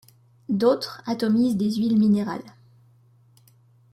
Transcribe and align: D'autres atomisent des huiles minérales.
D'autres 0.49 1.03
atomisent 1.05 1.57
des 1.57 1.75
huiles 1.75 1.99
minérales. 1.99 2.55